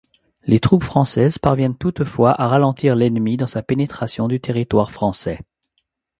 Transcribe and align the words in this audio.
Les 0.47 0.59
troupes 0.59 0.83
françaises 0.83 1.37
parviennent 1.37 1.77
toutefois 1.77 2.31
à 2.41 2.47
ralentir 2.47 2.95
l'ennemi 2.95 3.37
dans 3.37 3.45
sa 3.45 3.61
pénétration 3.61 4.27
du 4.27 4.39
territoire 4.39 4.89
français. 4.89 5.37